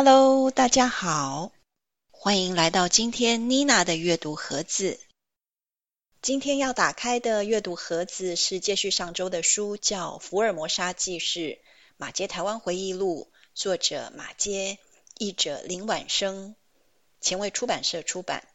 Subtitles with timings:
[0.00, 1.50] Hello，大家好，
[2.12, 5.00] 欢迎来到今天妮娜的阅读盒子。
[6.22, 11.58] 今天要打开的阅读盒子是接续上周的书，叫《福尔摩沙纪事：
[11.96, 14.78] 马偕台湾回忆录》，作者马偕，
[15.18, 16.54] 译者林婉生，
[17.20, 18.46] 前卫出版社出版。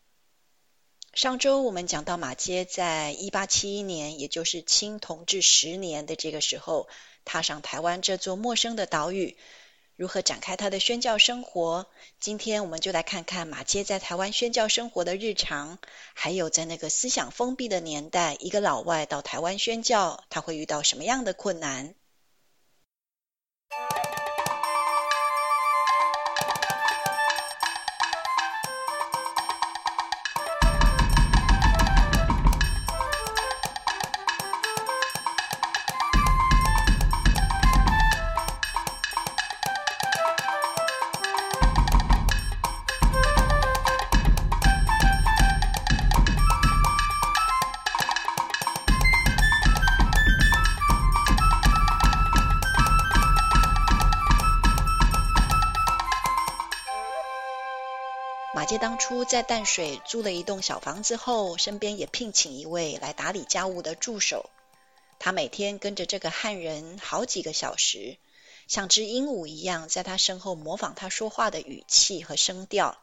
[1.14, 6.88] 上周我们讲到马街在一八七一年，也就是清同治十年的这个时候，
[7.26, 9.36] 踏上台湾这座陌生的岛屿。
[10.04, 11.86] 如何展开他的宣教生活？
[12.20, 15.78] 今天我们就来看看马街在台湾宣教生活的日常，
[16.14, 21.96] 还有在那个思想封闭的年代，一个老外到台湾宣教，他会遇到什么样的困难？
[59.06, 64.50] 初在淡水租了一栋小房子后，身边也聘请一位来打理家务的助手。
[65.20, 68.18] 他每天跟着这个汉人好几个小时，
[68.70, 72.98] 像只鹦鹉一样，在他身后模仿他说话的语气和声调。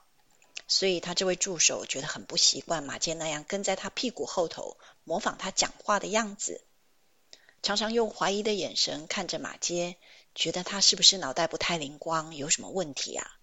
[0.67, 6.63] 所以，他这位助手觉得很不习惯马偕那样跟在他屁股后头模仿他讲话的样子，
[7.63, 9.97] 常常用怀疑的眼神看着马偕，
[10.35, 13.37] 觉得他是不是脑袋不太灵光，有什么问题啊？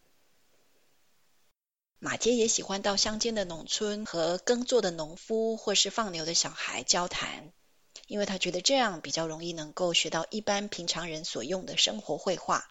[2.00, 7.52] 马偕也喜欢到乡间的农村和耕作的农夫或是放牛的小孩交谈，
[8.06, 12.70] 因为他觉得这样比较容易能够学到一般平常人所用的生活会话。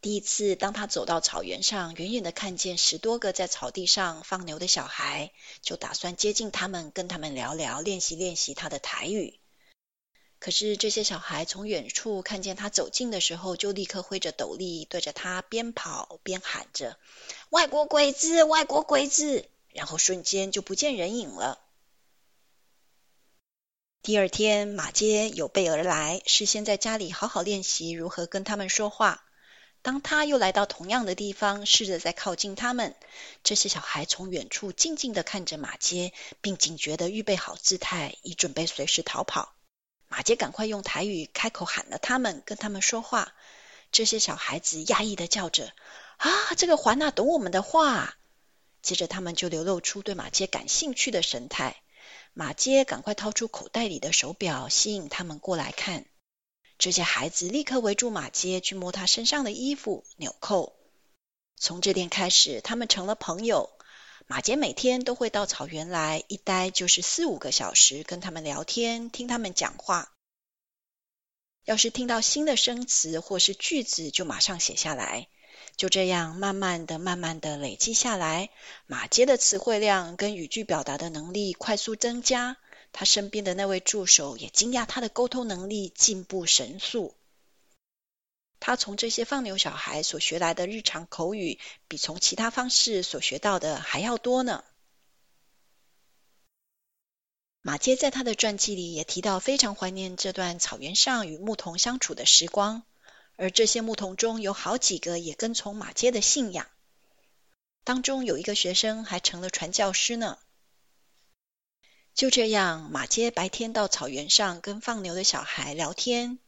[0.00, 9.40] 第一次，当他走到草原上，远远的看见十多个在草地上放牛的小孩，就打算接近他们，跟他们聊聊，练习练习他的台语。
[10.44, 16.98] 可是这些小孩从远处看见他走近的时候，就立刻挥着斗笠，对着他边跑边喊着
[17.48, 21.58] ：“外国鬼子，外国鬼子！”然后瞬间就不见人影了。
[24.02, 29.24] 第二天，马街有备而来，事先在家里好好练习如何跟他们说话。
[29.80, 32.94] 当他又来到同样的地方，试着再靠近他们，
[33.44, 36.12] 这些小孩从远处静静地看着马街，
[36.42, 39.54] 并警觉地预备好姿态，以准备随时逃跑。
[40.14, 43.34] 马杰赶快用台语开口喊了他们，跟他们说话。
[43.90, 45.72] 这些小孩子压抑的叫着
[46.18, 48.16] ：“啊，这个环娜懂我们的话！”
[48.80, 51.82] 接着他们就流露出对马杰感兴趣的神态。
[52.32, 56.04] 马杰赶快掏出口袋里的手表，吸引他们过来看。
[56.78, 60.76] 这些孩子立刻围住马杰，去摸他身上的衣服、纽扣。
[61.56, 63.73] 从这天开始，他们成了朋友。
[64.26, 70.12] 马杰每天都会到草原来，一待就是四五个小时，跟他们聊天，听他们讲话。
[71.64, 75.28] 要是听到新的生词或是句子，就马上写下来。
[75.76, 78.48] 就这样，慢慢的、慢慢的累积下来，
[78.86, 82.56] 马杰的词汇量跟语句表达的能力快速增加。
[82.92, 87.14] 他身边的那位助手也惊讶他的沟通能力进步神速。
[88.60, 94.64] 他从这些放牛小孩所学来的日常口语，比从其他方式所学到的还要多呢。
[97.60, 102.82] 马偕在他的传记里也提到，非常怀念这段草原上与牧童相处的时光，
[103.36, 106.66] 而这些牧童中有好几个也跟从马偕的信仰，
[107.82, 110.38] 当中有一个学生还成了传教士呢。
[112.14, 116.38] 就这样，马偕白天到草原上跟放牛的小孩聊天。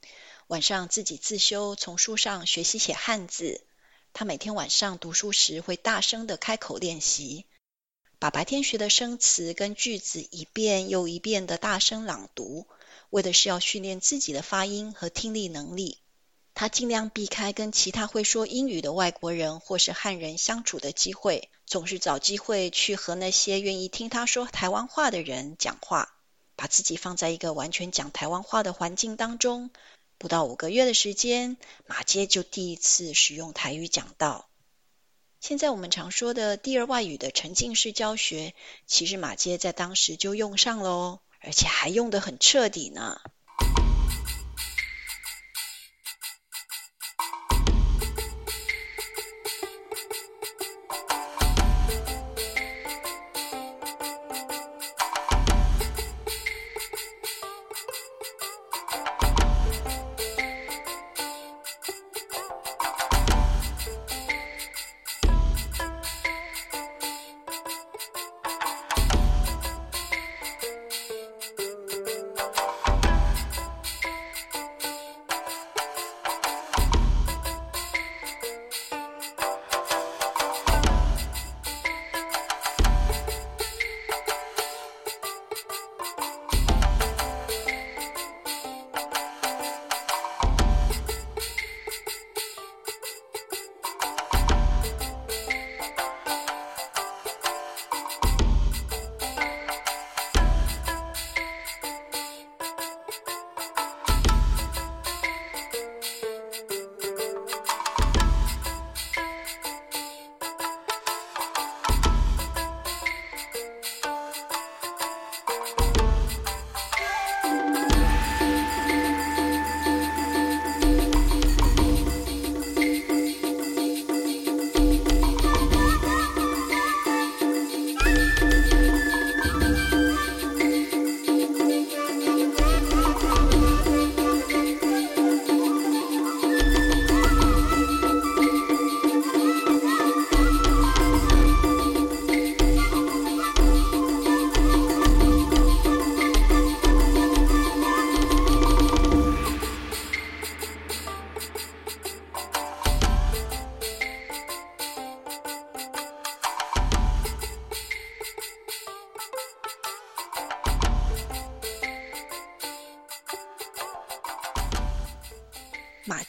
[0.49, 3.63] 晚上自己自修，从书上学习写汉字。
[4.13, 7.45] 他每天晚上读书时会大声地开口练习，
[8.21, 12.69] 把白天学的生词跟句子一遍又一遍地大声朗读，
[13.11, 15.99] 为的是要训练自己的发音和听力能力。
[16.55, 26.15] 他尽量避开跟其他会说英语的外国人或是汉人相处的机会，总是找机会去和那些愿意听他说台湾话的人讲话，
[26.55, 29.71] 把自己放在一个完全讲台湾话的环境当中。
[30.19, 34.49] 不到五个月的时间，马杰就第一次使用台语讲道。
[35.41, 38.55] 现在我们常说的第二外语的沉浸式教学，
[38.87, 43.21] 其实马杰在当时就用上了哦，而且还用得很彻底呢。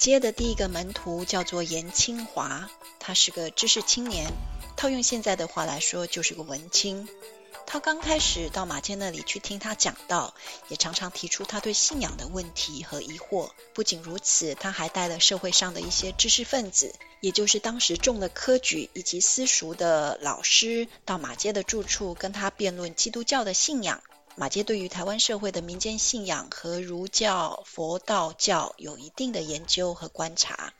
[0.08, 4.32] 马偕的第一个门徒叫做严清华，他是个知识青年，
[4.78, 7.10] 套用现在的话来说，就是个文青。
[7.66, 10.34] 他刚开始到马偕那里去听他讲道，
[10.70, 13.50] 也常常提出他对信仰的问题和疑惑。
[13.74, 24.02] 不仅如此，他还带了社会上的一些知识分子，也就是当时中了科举以及私塾的老师，到马偕的住处跟他辩论基督教的信仰。
[24.40, 30.76] 马杰对于台湾社会的民间信仰和儒教、佛道教有一定的研究和观察。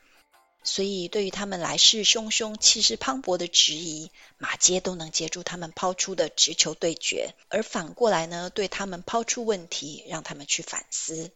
[0.64, 11.32] 所以，对于他们来势汹汹、气势磅礴的质疑，马杰都能接住他们抛出的直球对决；而反过来呢，对他们抛出问题，让他们去反思。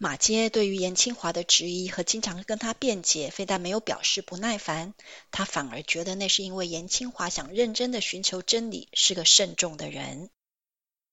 [0.00, 4.94] 马偕对于严清华的质疑和经常跟他辩解，非但没有表示不耐烦，
[5.32, 10.30] 他反而觉得那是因为严清华想认真的寻求真理，是个慎重的人。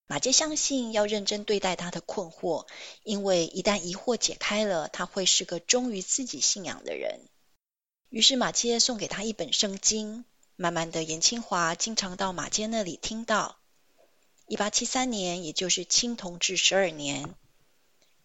[0.06, 2.68] 马偕相信要认真对待他的困惑，
[3.02, 7.22] 因为一旦疑惑解开了，他会是个忠于自己信仰的人。
[8.10, 10.26] 于是马偕送给他一本圣经。
[10.58, 13.58] 慢慢的，严清华经常到马偕那里听到。
[14.48, 17.36] 一八七三年，也就是清同治十二年，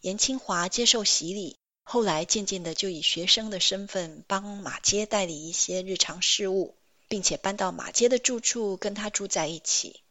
[0.01, 6.75] 严清华接受洗礼，后来渐渐的就以学生的身份帮马偕代理一些日常事务，
[7.07, 10.03] 并且搬到马偕的住处跟他住在一起。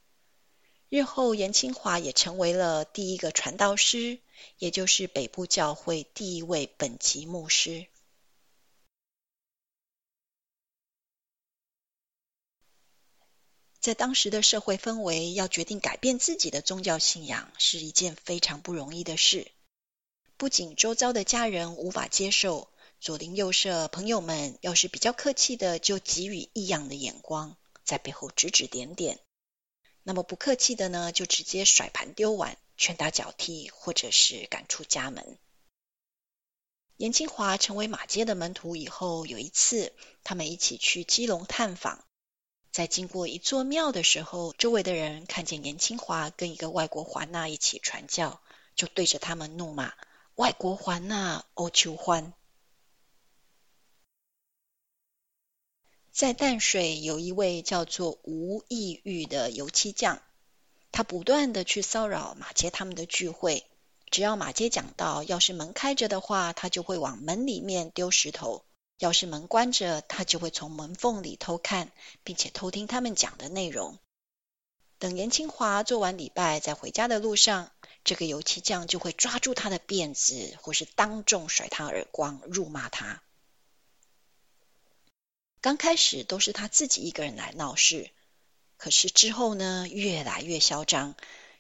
[0.90, 4.20] 日后，严清华也成为了第一个传道师，
[4.60, 7.88] 也就是北部教会第一位本籍牧师。
[13.80, 19.50] 在当时的社会氛围，要决定改变自己的宗教信仰是一件非常不容易的事。
[20.40, 22.70] 不仅周遭的家人无法接受，
[23.02, 29.20] 左邻右舍朋友们要是比较客气的，就给予异样的眼光，在背后指指点点。
[30.02, 35.38] 那么不客气的呢，就直接甩盘丢碗、拳打脚踢，或者是赶出家门。
[36.96, 39.92] 严清华成为马街的门徒以后，有一次
[40.24, 42.06] 他们一起去基隆探访，
[42.72, 48.42] 在经过一座庙的时候，周围的人看见严清华跟一个外国华纳一起传教，
[48.78, 49.94] 就对着他们怒骂
[50.40, 52.32] ：“外国环那，欧秋欢。”
[56.14, 60.22] 在淡水有一位叫做吴义玉的油漆匠，
[60.94, 63.66] 他不断地去骚扰马偕他们的聚会。
[64.12, 68.64] 只要马偕讲到，要是门开着的话，他就会往门里面丢石头；
[68.98, 71.92] 要是门关着，他就会从门缝里偷看，
[72.24, 74.00] 并且偷听他们讲的内容。
[75.00, 83.22] 等严清华做完礼拜，在回家的路上，这个油漆匠就会抓住他的辫子，或是当众甩他耳光，辱骂他。
[85.62, 88.10] 刚开始都是他自己一个人来闹事，
[88.78, 91.16] 可是之后呢，越来越嚣张，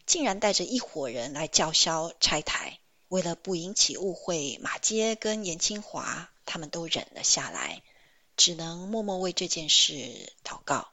[0.05, 2.79] 竟然带着一伙人来叫嚣拆台。
[3.10, 7.81] 为了不引起误会，马偕跟严清华他们都忍了下来，
[8.38, 10.89] 只能默默为这件事祷告，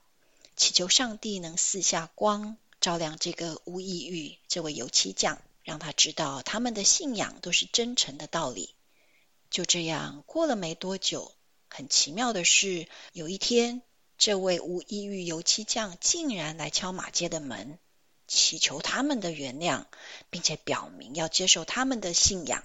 [0.56, 8.76] 祈求上帝能赐下光，照亮这个吴义玉这位油漆匠，让他知道他们的信仰都是真诚的道理。
[9.50, 11.32] 就这样过了没多久。
[11.68, 13.82] 很奇妙的是，有一天，
[14.18, 17.80] 这位吴义玉油漆匠竟然来敲马街的门，
[18.28, 19.86] 祈求他们的原谅，
[20.30, 22.62] 并且表明要接受他们的信仰。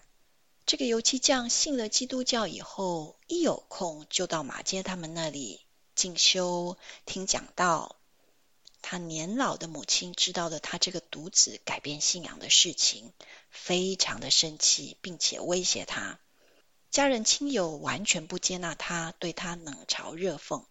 [0.67, 5.61] 这个油漆匠信了基督教以后，一有空就到马街他们那里
[5.95, 7.95] 进修、听讲道。
[8.81, 13.13] 他年老的母亲知道了他这个独子改变信仰的事情，
[13.49, 16.19] 非常的生气，并且威胁他。
[16.89, 20.65] 家人亲友完全不接纳他，对他冷嘲热讽。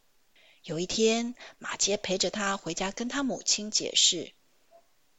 [0.62, 4.32] 有一天，马杰陪着他回家，跟他母亲解释，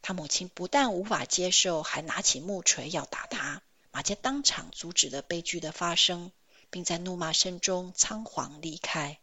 [0.03, 3.63] 他母亲不但无法接受，还拿起木锤要打他。
[3.91, 6.31] 马杰当场阻止了悲剧的发生，
[6.69, 9.19] 并在怒骂声中仓皇离开。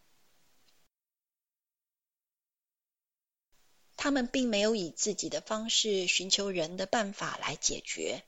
[3.99, 8.25] 他们并没有以自己的方式寻求人的办法来解决。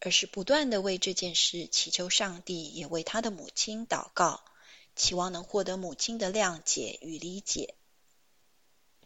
[0.00, 4.40] 而是不断地为这件事祈求上帝，也为他的母亲祷告，
[4.94, 7.74] 期望能获得母亲的谅解与理解。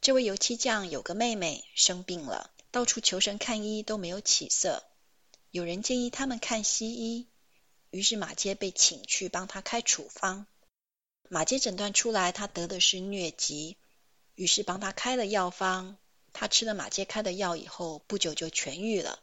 [0.02, 4.85] 这位油漆匠有个妹妹生病了，到处求神看医都没有起色。
[5.50, 7.26] 有人建议他们看西医，
[7.90, 10.47] 于是马偕被请去帮他开处方。
[11.31, 13.78] 马偕诊断出来他得的是疟疾，
[14.35, 15.97] 于是帮他开了药方。
[16.32, 19.20] 他吃了马街开的药以后，不久就痊愈了。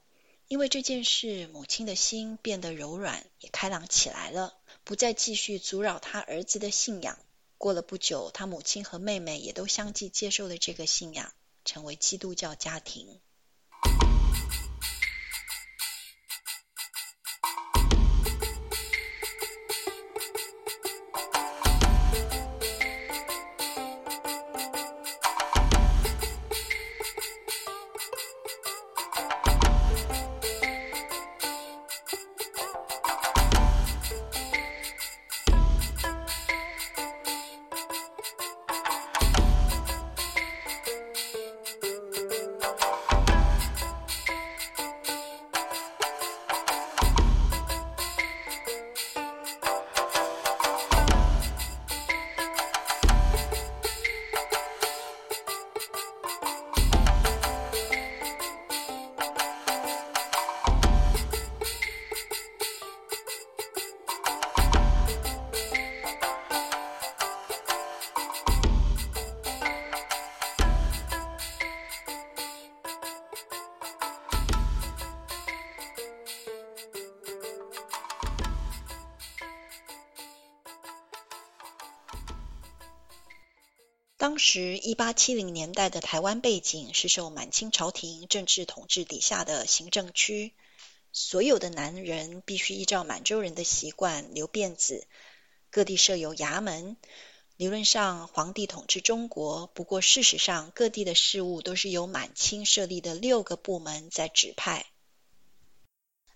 [0.47, 7.19] 因为这件事，母亲的心变得柔软，也开朗起来了，不再继续阻扰他儿子的信仰。
[7.57, 11.31] 过了不久，他母亲和妹妹也都相继接受了这个信仰，
[11.65, 13.19] 成为基督教家庭。
[84.39, 90.55] 时一八七零年代的台湾背景是受满清朝廷政治统治底下的行政区，
[91.11, 95.05] 所有的男人必须依照满洲人的习惯留辫子，
[95.69, 96.97] 各地设有衙门。
[97.57, 104.85] 理论上，皇帝统治中国，不过事实上，各地的事务都是由满清设立的六个部门在指派。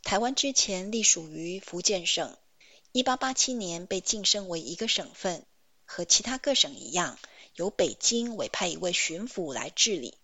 [0.03, 2.37] 台湾之前隶属于福建省，
[2.91, 5.45] 一八八七年被晋升为一个省份，
[5.85, 7.17] 和其他各省一样，
[7.55, 10.15] 由北京委派一位巡抚来治理。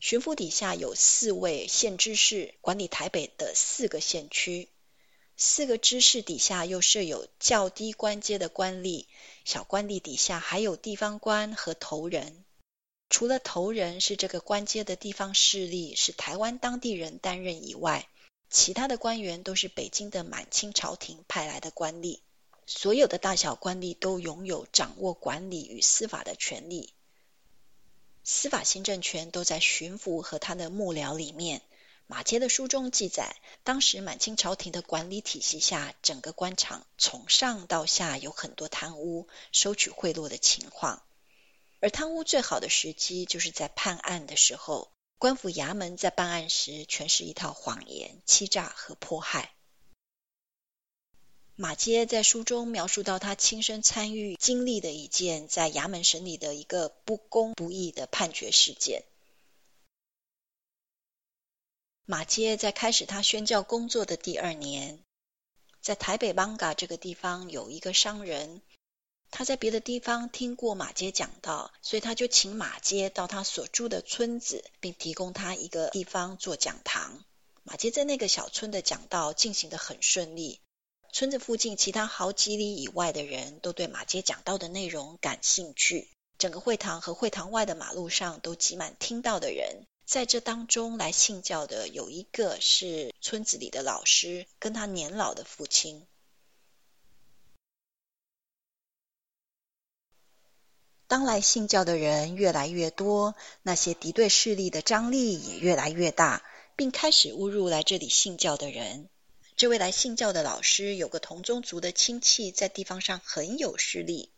[0.00, 4.68] 巡抚底下有四位县知事，管理台北的四个县区。
[5.36, 9.06] 四个知事底下又设有较低官阶的官吏，
[9.44, 12.44] 小官吏底下还有地方官和头人。
[13.08, 18.08] 除了头人是这个官阶的地方势力，是台湾当地人担任以外，
[18.50, 22.20] 其他的官员都是北京的满清朝廷派来的官吏，
[22.74, 26.94] 所有的大小官吏都拥有掌握管理与司法的权利，
[28.24, 31.60] 司法行政权都在巡抚和他的幕僚里面。
[32.06, 41.02] 马偕的书中记载，当时满清朝廷的管理体系下，整个官场从上到下有很多贪污、收取贿赂的情况，
[41.80, 44.90] 而贪污最好的时机就是在判案的时候。
[45.18, 49.52] 官府衙门在办案时，全是一套谎言、欺诈和迫害。
[51.62, 59.04] 马偕在书中描述到他亲身参与、经历的一件在衙门审理的一个不公不义的判决事件。
[62.04, 64.98] 马偕在开始他宣教工作的第二年，
[65.80, 68.60] 在台北艋舺这个地方有一个商人。
[69.30, 77.22] 他在别的地方听过马偕讲道，所以他就请马偕到他所住的村子，并提供他一个地方做讲堂。
[77.62, 80.58] 马偕在那个小村的讲道进行得很顺利，
[81.12, 86.08] 村子附近其他好几里以外的人都对马街讲到的内容感兴趣。
[86.38, 96.06] 整个会堂和会堂外的马路上都挤满听到的人，在这当中来信教的有一个是村子里的老师，跟他年老的父亲。
[101.06, 106.42] 当来信教的人越来越多，那些敌对势力的张力也越来越大，
[106.74, 109.10] 并开始侮辱来这里信教的人。
[109.62, 114.32] 这位来信教的老师有个同宗族的亲戚，在地方上很有势力。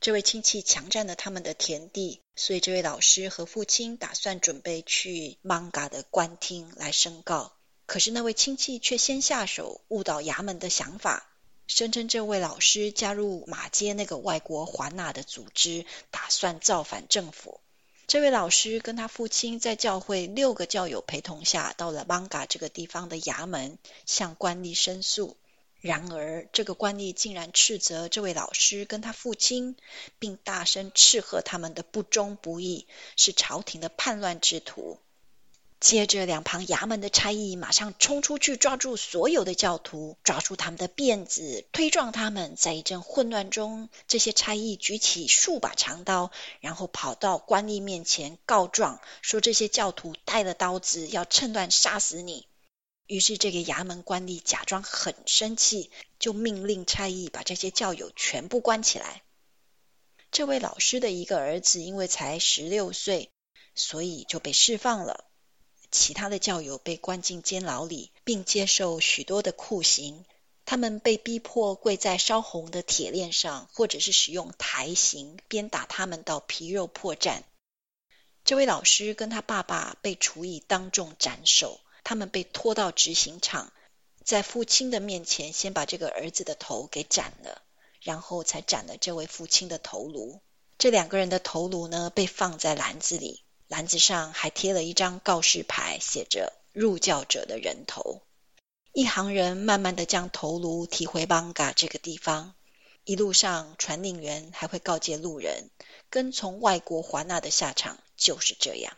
[0.00, 7.52] 这位亲戚强占了他们的田地，所以这位老师和父亲打算准备去艋舺的官厅来申告。
[7.86, 11.30] 可是那位亲戚却先下手，误导衙门的想法。
[11.68, 17.60] 声称这位老师加入马街那个外国华纳的组织，打算造反政府。
[18.12, 25.38] 这位老师跟他父亲在教会六个教友陪同下，到了芒嘎这个地方的衙门，向官吏申诉。
[25.80, 29.76] 然而，这个官吏竟然斥责这位老师跟他父亲，
[30.18, 34.98] 并大声斥喝他们的不忠不义，是朝廷的叛乱之徒。
[35.82, 42.54] 接着，两旁衙门的差役马上冲出去，抓住所有的教徒，抓住他们的辫子，推撞他们。
[42.54, 52.46] 在一阵混乱中，这些差役举起数把长刀，然后跑到官吏面前告状，说这些教徒带了刀子，要趁乱杀死你。
[53.08, 59.22] 于是，这个衙门官吏假装很生气，就命令差役把这些教友全部关起来。
[60.30, 63.30] 这位老师的一个儿子因为才十六岁，
[63.74, 65.24] 所以就被释放了。
[65.92, 70.24] 其他的教友被关进监牢里，并接受许多的酷刑。
[70.64, 77.42] 他们被逼迫跪在烧红的铁链上，或者是使用台刑鞭打他们到皮肉破绽。
[78.44, 81.78] 这位老师跟他爸爸被处以当众斩首。
[82.04, 83.72] 他们被拖到执行场，
[84.24, 87.62] 在父亲的面前先把这个儿子的头给斩了，
[88.00, 90.40] 然后才斩了这位父亲的头颅。
[90.78, 93.44] 这两个人的头颅呢，被放在篮子里。
[93.72, 98.20] 篮子上还贴了一张告示牌，写着“入教者的人头”。
[98.92, 102.52] 一行人慢慢地将头颅提回邦嘎这个地方。
[103.04, 105.70] 一路上，传令员还会告诫路人，
[106.10, 108.94] 跟从外国华纳的下场就是这样。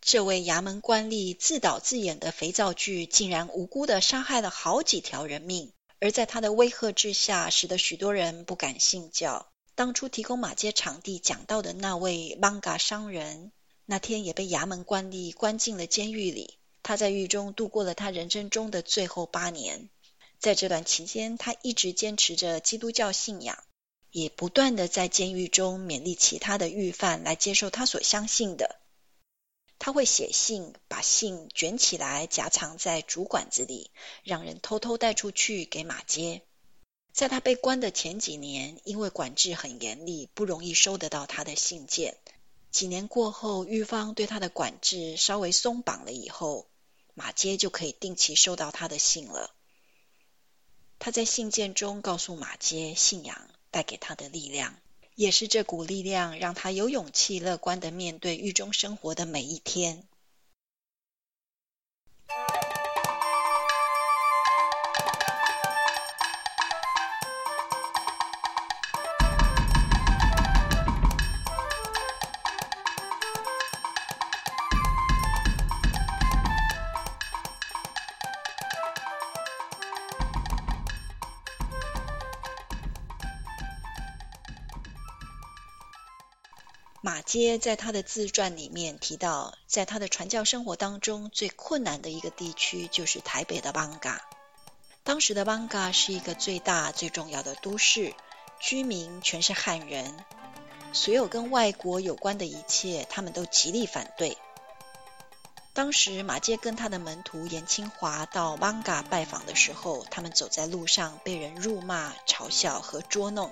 [0.00, 9.48] 这位衙门官吏自导自演的肥皂剧，竟然无辜地杀害了好几条人命，而在他的威吓之下，使得许多人不敢信教。
[9.76, 13.52] 当初提供马街场地讲道的那位艋舺商人，
[13.84, 16.58] 那天也被衙门官吏关进了监狱里。
[16.82, 19.90] 他在狱中度过了他人生中的最后八年。
[20.38, 23.62] 在这段期间，他一直坚持着基督教信仰，
[24.10, 28.80] 也不断地在监狱中勉励其他的狱犯来接受他所相信的。
[29.78, 33.90] 他会写信，把信卷起来夹藏在竹管子里，
[34.24, 36.40] 让人偷偷带出去给马街。
[37.16, 42.18] 在他被关的前几年，因为管制很严厉，不容易收得到他的信件。
[42.70, 46.66] 几年过后，狱方对他的管制稍微松绑了以后，
[47.14, 49.54] 马偕就可以定期收到他的信了。
[50.98, 54.76] 他在信件中告诉马偕，信仰带给他的力量，
[55.14, 60.06] 也是这股力量让他有勇气乐观地面对狱中生活的每一天。
[87.26, 94.20] 马偕在他的自传里面提到，在他的传教生活当中，最困难的一个地区就是台北的艋舺。
[95.02, 98.14] 当时的艋舺是一个最大最重要的都市，
[98.60, 100.14] 居民全是汉人，
[100.92, 104.38] 所有跟外国有关的一切，他们都极力反对。
[105.72, 113.50] 当时马偕跟他的门徒颜清华到艋舺拜访的时候，他们走在路上被人辱骂、嘲笑和捉弄。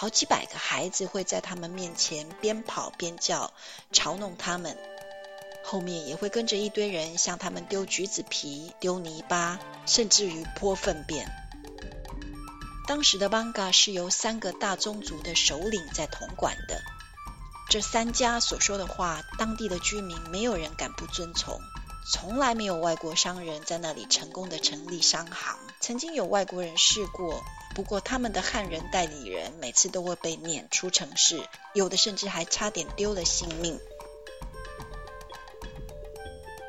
[0.00, 3.52] 好几百个孩子会在他们面前边跑边叫，
[3.92, 4.78] 嘲弄他们。
[5.64, 11.28] 后面也会跟着一堆人向他们丢橘子皮、丢泥巴，甚至于泼粪便。
[12.86, 16.80] 当时的邦嘎是由三个大宗族的首领在统管的。
[17.68, 21.60] 这三家所说的话，当地的居民没有人敢不遵从。
[22.12, 25.58] 从来没有外国商人在那里成功的成立商行。
[25.80, 27.42] 曾经有外国人试过。
[27.78, 31.40] 不过，他们的汉人代理人每次都会被撵出城市，
[31.74, 33.78] 有的甚至还差点丢了性命。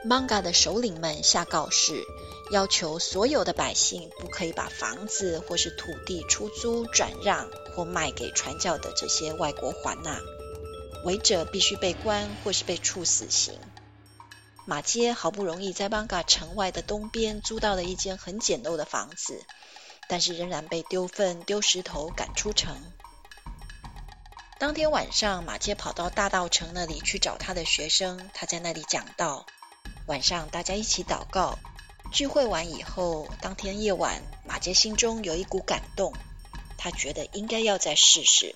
[0.06, 2.04] Manga 的首领们下告示，
[2.52, 10.22] 要求所有的百姓不可以把房子或是土地出租、转让或卖给传教的这些外国环纳，
[11.06, 13.60] 违者必须被关或是被处死刑。
[14.67, 19.43] 马街好不容易在 Manga 城外的东边租到了一间很简陋的房子。
[20.10, 22.76] 但是仍然被丢粪、丢石头赶出城。
[24.58, 29.45] 当天晚上，马杰跑到大道城那里去找他的学生，他在那里讲道。
[30.08, 31.60] 晚上大家一起祷告，
[32.12, 36.12] 聚会完以后，当天夜晚，马杰心中有一股感动，
[36.78, 38.56] 他觉得应该要再试试，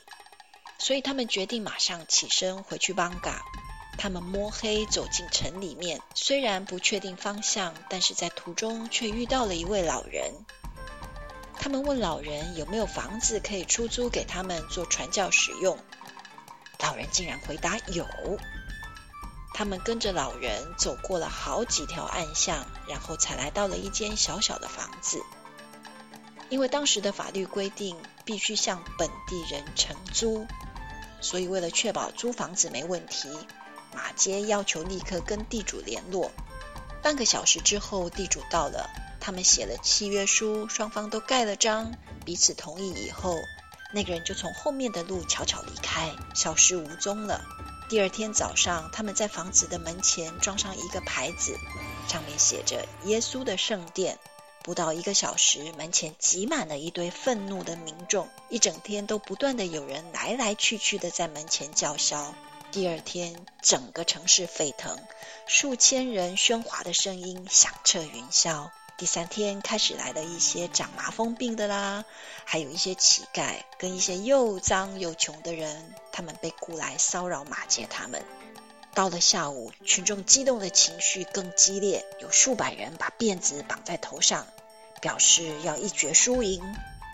[0.79, 3.41] 所以他们决定马上起身回去艋舺。
[3.95, 10.33] 他们摸黑走进城里面，虽然不确定方向，但是在途中却遇到了一位老人。
[11.59, 15.77] 他们问老人有没有房子可以出租给他们做传教使用，
[16.79, 18.05] 老人竟然回答有。
[19.53, 25.21] 他们跟着老人走过了好几条暗巷，然后才来到了一间小小的房子。
[26.49, 30.45] 因为当时的法律规定必须向本地人承租，
[31.21, 33.29] 所以为了确保租房子没问题，
[33.95, 36.31] 马街要求立刻跟地主联络。
[37.01, 38.89] 半个小时之后，地主到了。
[39.25, 41.93] 他们写了契约书，双方都盖了章，
[42.25, 43.37] 彼此同意以后，
[43.93, 47.41] 那个人就从后面的路悄悄离开，消失无踪了。
[47.87, 51.57] 第二天早上，他们在房子的门前装上一个牌子，
[52.09, 54.19] 上面写着“耶稣的圣殿”。
[54.61, 62.35] 不到一个小时，门前挤满了一堆愤怒的民众，一整天都不断的有人来来去去的在门前叫嚣。
[62.73, 64.99] 第二天，整个城市沸腾，
[65.47, 68.69] 数千人喧哗的声音响彻云霄。
[69.03, 72.05] 第三天开始来了一些长麻风病的啦，
[72.45, 78.23] 还有一些乞丐跟一些又脏又穷的人，他们被雇来骚扰马杰他们。
[78.93, 84.47] 到了下午，群众激动的情绪更激烈，有数百人把辫子绑在头上，
[85.01, 86.63] 表示要一决输赢。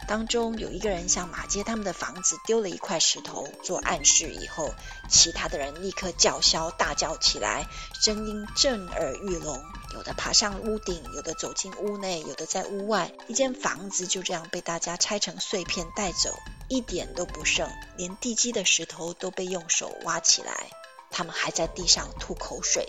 [0.10, 4.74] 当中有一个人向马街他们的房子丢了一块石头做暗示，以后
[5.08, 7.68] 其他的人立刻叫嚣大叫起来，
[8.02, 9.64] 声音震耳欲聋。
[9.94, 13.12] 有的爬上屋顶，有的走进屋内，有的在屋外。
[13.28, 16.34] 一间房子就这样被大家拆成碎片带走，
[16.70, 20.72] 一点都不剩，连地基的石头都被用手挖起来。
[21.12, 22.88] 他们还在地上吐口水。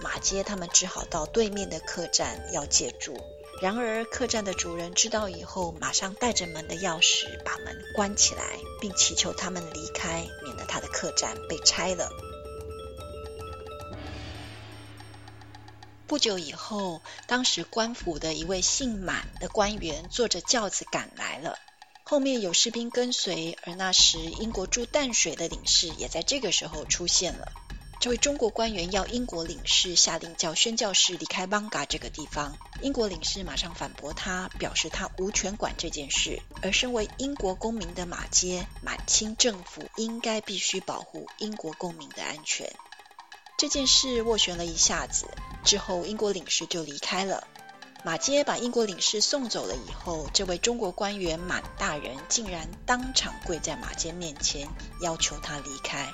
[0.00, 3.16] 马街他们只好到对面的客栈要借住。
[3.60, 12.10] 然而客栈的主人知道以后，马上带着门的钥匙把门关起来，并祈求他们离开，免得他的客栈被拆了。
[16.06, 21.58] 不久以后，当时官府的一位姓满的官员坐着轿子赶来了，
[22.02, 27.52] 后面有士兵跟随，而那时英国驻淡水的领事也在这个时候出现了。
[28.00, 32.56] 这位中国官员要英国领事下令叫宣教士离开邦嘎这个地方。
[32.80, 42.72] 英国领事马上反驳他，表示他无权管这件事，而身为英国公民的马街满清政府应该必须保护英国公民的安全。
[43.58, 45.26] 这件事斡旋了一下子
[45.62, 47.46] 之后，英国领事就离开了。
[48.02, 54.66] 马街把英国领事送走了以后，这位中国官员满大人竟然当场跪在马偕面前，
[55.02, 56.10] 要求他离开。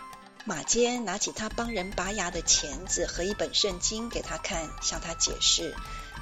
[0.49, 5.75] 马坚拿起他帮人拔牙的钳子和一本圣经给他看，向他解释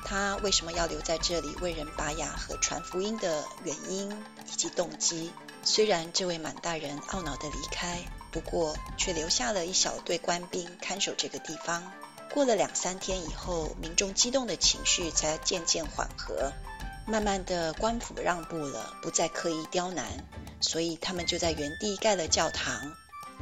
[0.02, 4.10] 他为什么要留在这里为人拔牙和传福音的原因
[4.50, 5.30] 以及动机。
[5.62, 7.98] 虽然这位满大人懊恼地离开，
[8.30, 11.92] 不过却留下了一小队官兵看守这个地方。
[12.32, 16.50] 过了两三天以后，民众激动的情绪才渐渐缓和，
[17.06, 20.06] 慢慢的官府让步了，不再刻意刁难，
[20.62, 22.94] 所以他们就在原地盖了教堂。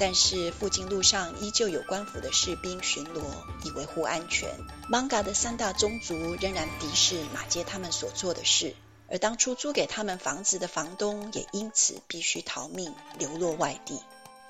[0.05, 3.21] 但是附近路上依旧有官府的士兵巡逻，
[3.65, 4.51] 以维护安全。
[4.91, 8.75] 邦嘎的三大宗族仍然敌视马偕他们所做的事，
[9.09, 14.01] 而当初租给他们房子的房东也因此必须逃命，流落外地。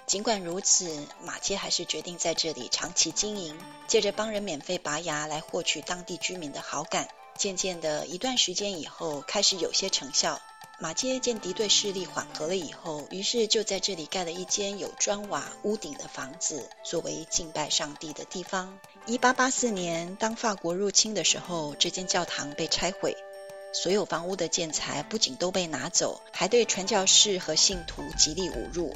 [0.06, 3.54] 尽管如此，马偕还是决定在这里长期经营，
[3.86, 7.08] 借着帮人免费拔牙来获取当地居民的好感。
[7.36, 10.40] 渐渐的，一段时间以后，开始有些成效。
[10.82, 18.80] 马街见敌对势力缓和了以后，于是就在这里盖了一间有砖瓦屋顶的房子，作为敬拜上帝的地方。
[19.06, 23.16] 一八八四年，当法国入侵的时候，这间教堂被拆毁，
[23.72, 28.92] 所有房屋的建材不仅都被拿走，还对传教士和信徒极力侮辱。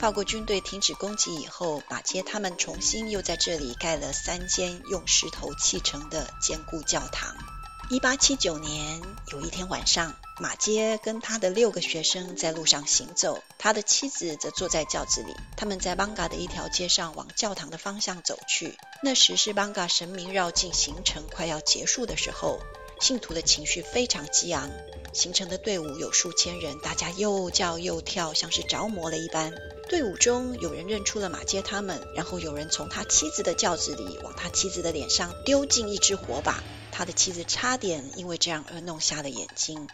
[0.00, 7.36] 法国军队停止攻击以后，马街他们重新又在这里盖了三间用石头砌成的坚固教堂。
[7.92, 9.02] 一八七九年
[9.32, 15.34] 有一天晚上，马偕跟他的六个学生在路上行走，他的妻子则坐在轿子里。
[15.58, 18.78] 他们在邦嘎的一条街上往教堂的方向走去。
[19.02, 22.60] 那时是邦嘎神明绕境行程快要结束的时候，
[22.98, 24.70] 信徒的情绪非常激昂。
[25.12, 29.52] 形成的队伍有数千人，大家又叫又跳，像是着魔了一般。
[29.90, 39.88] 队伍中有人认出了马街他们，然后有人从他妻子的轿子里往他妻子的脸上丢进一支火把，他的妻子差点因为这样而弄瞎了眼睛。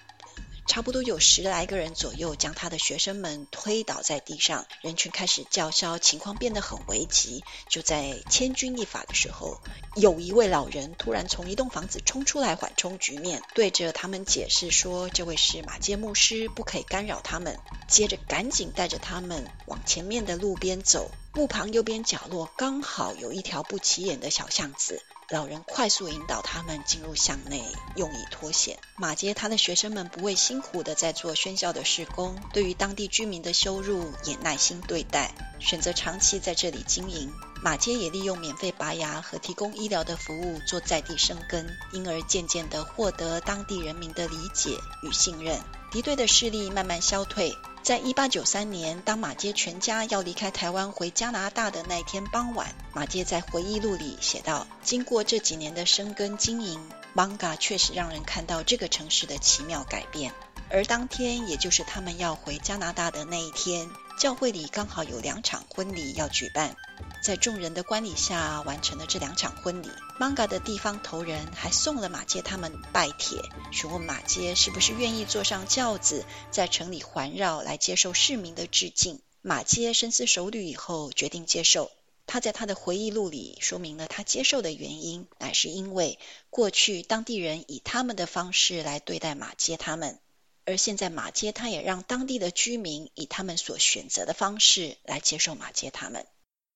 [0.67, 7.43] 差不多有十来个人左右将他的学生们推倒在地上，人群开始叫嚣，情况变得很危急。
[7.71, 9.63] 就在千钧一发的时候，
[9.97, 17.59] 有一位老人突然从一栋房子冲出来，缓冲局面，对着他们解释说：“这位是马街牧师，不可以干扰他们。”
[17.89, 25.03] 接着赶紧带着他们往前面的路边走，路旁右边角落刚好有一条不起眼的小巷子。
[25.31, 27.63] 老人快速引导他们进入巷内，
[27.97, 28.79] 用以脱险。
[28.97, 37.31] 马街他的学生们不畏辛苦的在做宣教的施工，对于当地居民的羞辱也耐心对待，选择长期在这里经营。
[37.63, 45.61] 马街也利用免费拔牙和提供医疗的服务做在地生根，因而渐渐的获得当地人民的理解与信任。
[45.91, 47.55] 敌对的势力慢慢消退。
[47.89, 56.79] 在一八九三年，当马杰全家要离开台湾回加拿大的那一天傍晚，马杰在回忆录里写道：“经过这几年的生根经营，
[57.15, 60.35] 邦嘎确实让人看到这个城市的奇妙改变。
[60.69, 66.77] 而当天，也就是他们要回加拿大的那一天，教会里刚好有两场婚礼要举办。”
[67.21, 69.91] 在众人的观礼下，完成了这两场婚礼。
[70.19, 79.21] 邦嘎的地方头人还送了马街他们拜帖，询问马街是不是愿意坐上轿子，在城里环绕来接受市民的致敬。
[79.43, 81.91] 马街深思熟虑以后，决定接受。
[82.27, 86.19] 他在他的回忆录里说明了他接受的原因，乃是因为
[86.51, 90.19] 过去当地人以他们的方式来对待马街他们，
[90.67, 96.27] 而现在马街他也让当地的居民以他们所选择的方式来接受马街他们。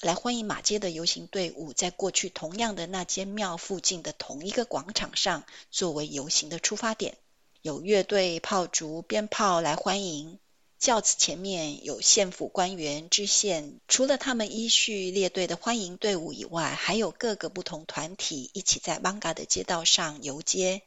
[0.03, 7.17] 来欢迎马街的游行队伍，在过去同样的那间庙附近的同一个广场上，作为游行的出发点，
[7.61, 10.41] 有乐队、炮竹、鞭炮来欢迎。
[10.81, 20.83] 轿子前面有县府官员、知县，除了他们依序列队的欢迎队伍以外，还有各个不同团体一起在邦嘎的街道上游街。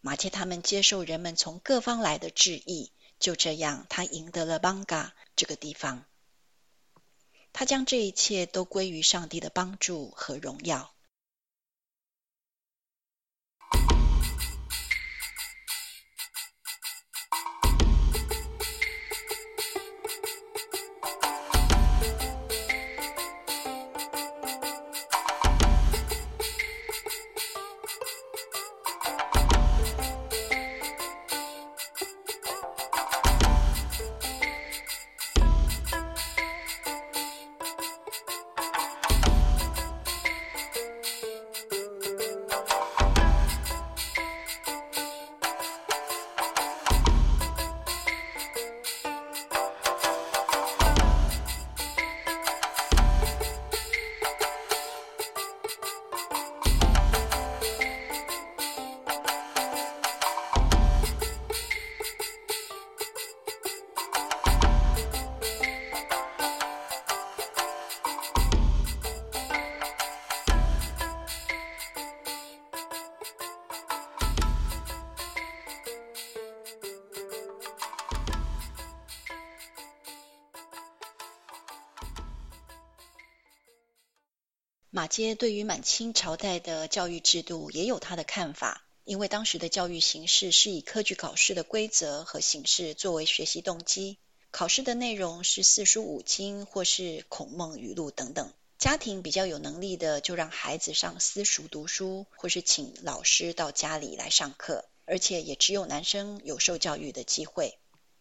[0.00, 6.04] 马偕他们接受人们从各方来的致意，就这样，他赢得了邦嘎这个地方。
[7.52, 10.92] 他将这一切都归于上帝的帮助和荣耀。
[85.00, 94.18] 马偕对于满清朝代的教育制度也有他的看法，因为当时的教育形式是以科举考试的规则和形式作为学习动机，
[94.50, 98.52] 考试的内容是四书五经或是孔孟语录等等。
[98.78, 107.78] 家庭比较有能力的，就让孩子上私塾读书，或是请老师到家里来上课，而且也只有男生有受教育的机会。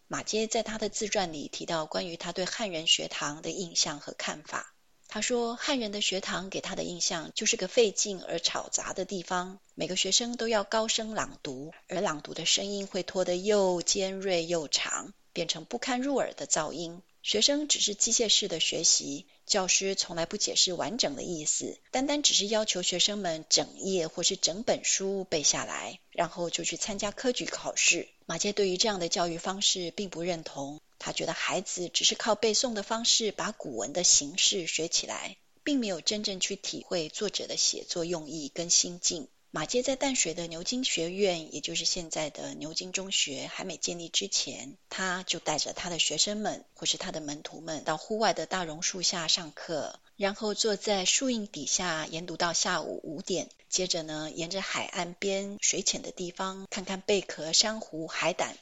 [0.07, 4.73] 马偕在他的自传里提到关于他对汉人学堂的印象和看法。
[5.11, 17.01] 他说，汉人的学堂给他的印象就是个费劲而吵杂的地方，每个学生都要高声朗读，而朗读的声音会拖得又尖锐又长，变成不堪入耳的噪音。
[17.23, 28.07] 学生只是机械式的学习，教师从来不解释完整的意思，单单只是要求学生们整页或是整本书背下来，然后就去参加科举考试。
[28.27, 30.79] 马偕对于这样的教育方式并不认同。
[30.99, 39.27] 他觉得孩子只是靠背诵的方式把古文的形式学起来，并没有真正去体会作者的写作用意跟心境。
[39.51, 53.49] 马偕在淡水的牛津学院，也就是现在的牛津中学还没建立之前，他就带着他的学生们或是他的门徒们到户外的大榕树下上课，然后坐在树荫底下研读到下午五点。
[53.69, 58.55] 接着呢，沿着海岸边水浅的地方看看贝壳、珊瑚、海胆。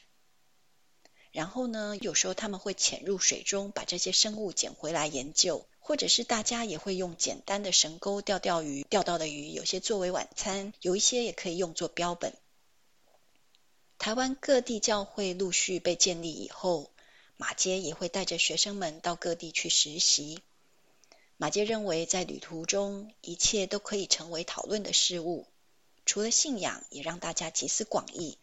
[1.38, 12.34] 然后呢，有时候他们会潜入水中，把这些生物捡回来研究，或者是大家也会用简单的绳钩钓钓鱼，钓到的鱼有些作为晚餐，有一些也可以用作标本。
[13.98, 16.90] 台湾各地教会陆续被建立以后，
[17.36, 20.40] 马偕也会带着学生们到各地去实习。
[21.36, 25.46] 马偕认为，在旅途中一切都可以成为讨论的事物，
[26.04, 28.38] 除了信仰，也让大家集思广益。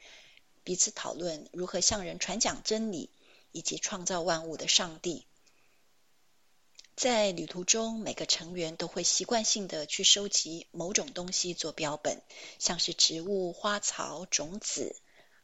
[0.66, 3.10] 彼此讨论如何向人传讲真理，
[3.54, 5.26] 以及创造万物的上帝。
[6.98, 12.22] 在旅途中，每个成员都会习惯性的去收集某种东西做标本，
[12.58, 14.96] 像是植物、花草、种子、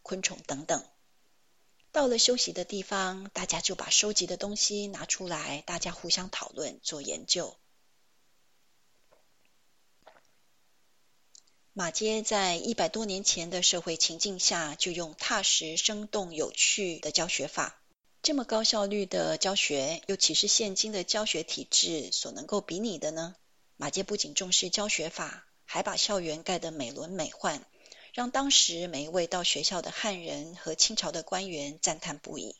[0.02, 0.84] 昆虫等等。
[1.92, 7.56] 到了休息的地方，大家就把收集的东西拿出来，大家互相讨论做研究。
[11.74, 17.82] 马街在一百多年前的社会情境下，就用踏实、生动、有趣的教学法。
[18.22, 23.36] 这么高效率的教学，又岂是现今的教学体制所能够比拟的呢？
[23.78, 27.62] 马街不仅重视教学法，还把校园盖得美轮美奂，
[28.12, 32.58] 让当时每一位到学校的汉人和清朝的官员赞叹不已。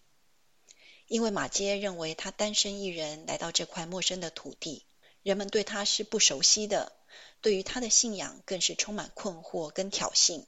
[1.08, 4.86] 因为马街认为，他单身一人来到这块陌生的土地，
[5.22, 6.94] 人们对他是不熟悉的。
[7.42, 10.46] 对于他的信仰更是充满困惑跟挑衅，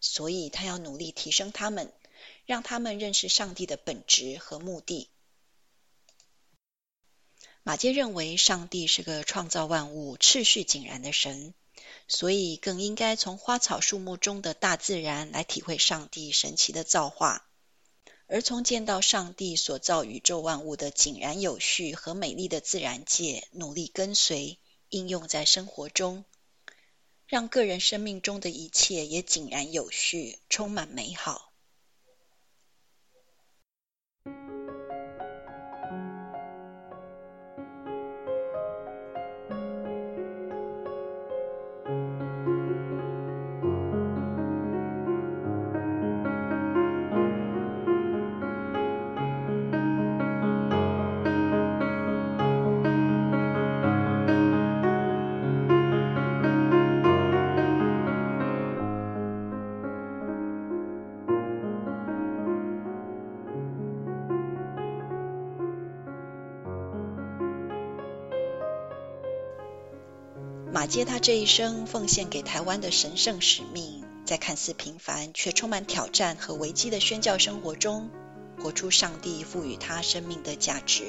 [0.00, 1.92] 所以他要努力提升他们，
[2.46, 5.08] 让他们认识上帝的本质和目的。
[7.62, 11.54] 马偕认为上帝是个创造万物、秩序井然的神，
[12.08, 17.48] 所以更应该从花草树木中的大自然来体会上帝神奇的造化，
[18.26, 24.58] 而从见到上帝所造宇宙万物的井然有序和美丽的自然界，努力跟随。
[24.94, 26.24] 应用在生活中，
[27.26, 31.53] 让个人生命中的一切也井然有序，充满美好。
[70.86, 78.10] 接他这一生奉献给台湾的神圣使命，在看似平凡却充满挑战和危机的宣教生活中，
[78.62, 81.04] 活出上帝赋予他生命的价值。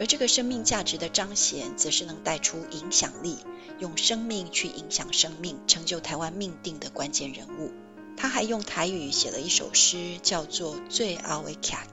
[0.00, 3.38] 而这个生命价值的彰显，则是能带出影响力，
[3.78, 7.70] 用生命去影响生命，成就台湾命定的关键人物。
[8.16, 11.86] 他还用台语写了一首诗，叫做《最后的徛家》，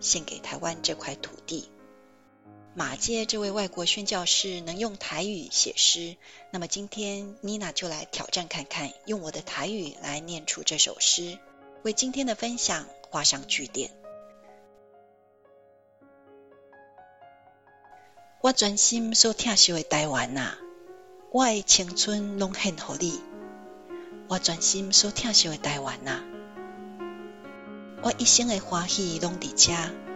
[0.00, 1.68] 献给台湾这块土地。
[2.78, 6.16] 马偕这位外国宣教士能用台语写诗，
[6.52, 11.40] 那么今天妮娜就来挑战看看，用我的台语来念出这首诗，
[11.82, 13.90] 为今天的分享画上句点。
[18.42, 20.54] 我专心所疼惜的台湾呐，
[21.32, 23.20] 我的青春拢献给你。
[24.28, 26.22] 我专心所疼惜的台湾呐，
[28.04, 30.07] 我一生的欢喜拢伫这。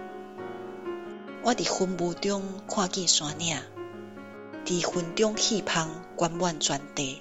[1.45, 3.59] 我伫云雾中看见山岭，
[4.65, 7.21] 伫云中气香，观满全地，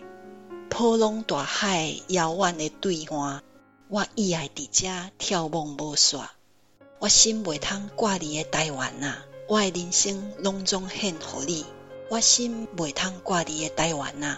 [0.70, 3.42] 波浪大海，遥远的对岸，
[3.90, 6.28] 我意爱伫遮眺望无煞。
[7.00, 11.66] 我心袂通挂离的台湾呐，我的人生拢总献予你。
[12.12, 14.38] 我心袂通挂离的台湾呐，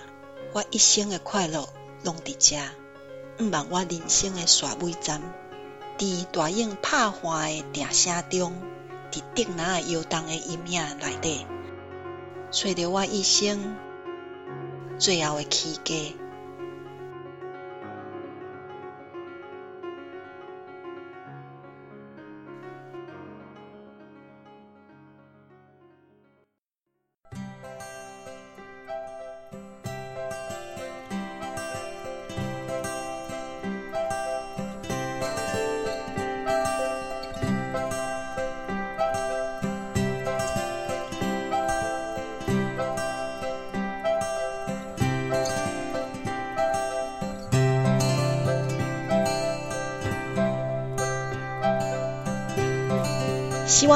[0.54, 1.68] 我一生的快乐
[2.06, 2.56] 拢伫遮。
[3.40, 5.22] 毋茫我人生的煞尾站，
[5.98, 8.54] 伫大影拍欢的笛声中，
[9.14, 11.46] 伫竹林摇动的阴影内底，
[12.50, 13.78] 找着我一生
[14.98, 16.16] 最后的起家。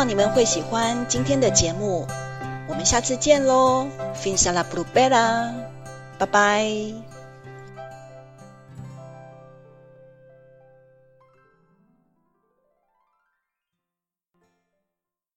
[0.07, 2.07] 望你们会喜欢今天的节目，
[2.69, 5.51] 我们下次见喽，Fins alla propera，
[6.17, 7.16] 拜拜。